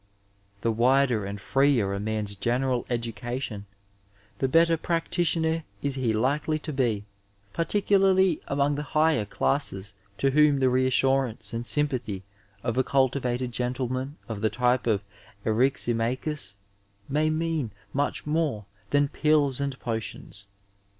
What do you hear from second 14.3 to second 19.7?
the type of Eryadmachus, may mean much more than pills